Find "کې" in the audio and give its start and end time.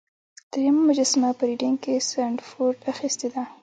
1.83-2.05